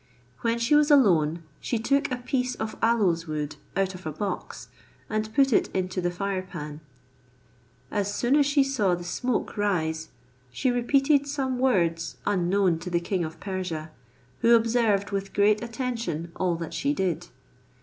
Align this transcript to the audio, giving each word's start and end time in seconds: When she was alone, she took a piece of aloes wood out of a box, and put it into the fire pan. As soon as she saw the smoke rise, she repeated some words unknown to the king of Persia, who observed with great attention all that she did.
When 0.39 0.57
she 0.57 0.73
was 0.73 0.89
alone, 0.89 1.43
she 1.59 1.77
took 1.77 2.09
a 2.11 2.15
piece 2.17 2.55
of 2.55 2.75
aloes 2.81 3.27
wood 3.27 3.57
out 3.75 3.93
of 3.93 4.07
a 4.07 4.11
box, 4.11 4.69
and 5.11 5.31
put 5.35 5.53
it 5.53 5.69
into 5.75 6.01
the 6.01 6.09
fire 6.09 6.41
pan. 6.41 6.79
As 7.91 8.11
soon 8.11 8.35
as 8.35 8.47
she 8.47 8.63
saw 8.63 8.95
the 8.95 9.03
smoke 9.03 9.57
rise, 9.57 10.09
she 10.51 10.71
repeated 10.71 11.27
some 11.27 11.59
words 11.59 12.17
unknown 12.25 12.79
to 12.79 12.89
the 12.89 12.99
king 12.99 13.23
of 13.23 13.39
Persia, 13.39 13.91
who 14.39 14.55
observed 14.55 15.11
with 15.11 15.33
great 15.33 15.61
attention 15.63 16.31
all 16.35 16.55
that 16.55 16.73
she 16.73 16.95
did. 16.95 17.27